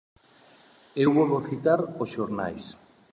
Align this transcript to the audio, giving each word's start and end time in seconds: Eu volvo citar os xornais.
Eu 1.03 1.09
volvo 1.17 1.45
citar 1.49 1.79
os 2.01 2.09
xornais. 2.15 2.65